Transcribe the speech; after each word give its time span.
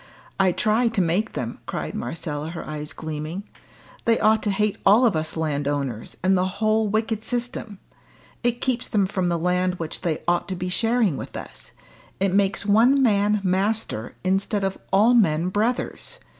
I 0.39 0.51
try 0.51 0.87
to 0.87 0.99
make 0.99 1.33
them," 1.33 1.59
cried 1.67 1.93
Marcella, 1.93 2.49
her 2.49 2.67
eyes 2.67 2.91
gleaming. 2.91 3.43
"They 4.05 4.19
ought 4.19 4.41
to 4.41 4.49
hate 4.49 4.77
all 4.83 5.05
of 5.05 5.15
us 5.15 5.37
landowners, 5.37 6.17
and 6.23 6.35
the 6.35 6.47
whole 6.57 6.87
wicked 6.87 7.21
system. 7.23 7.77
It 8.41 8.61
keeps 8.61 8.87
them 8.87 9.05
from 9.05 9.29
the 9.29 9.37
land 9.37 9.75
which 9.75 10.01
they 10.01 10.23
ought 10.27 10.47
to 10.47 10.55
be 10.55 10.69
sharing 10.69 11.17
with 11.17 11.37
us; 11.37 11.73
it 12.19 12.33
makes 12.33 12.65
one 12.65 13.03
man 13.03 13.41
master, 13.43 14.15
instead 14.23 14.63
of 14.63 14.75
all 14.91 15.13
men 15.13 15.49
brothers. 15.49 16.17